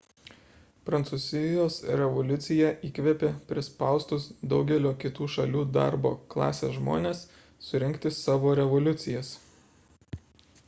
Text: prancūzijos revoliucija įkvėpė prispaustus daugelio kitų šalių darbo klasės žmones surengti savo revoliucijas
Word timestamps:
prancūzijos 0.89 1.75
revoliucija 1.99 2.69
įkvėpė 2.87 3.27
prispaustus 3.51 4.25
daugelio 4.53 4.93
kitų 5.03 5.27
šalių 5.35 5.61
darbo 5.75 6.11
klasės 6.35 6.73
žmones 6.79 7.21
surengti 7.67 8.13
savo 8.21 8.55
revoliucijas 8.61 9.29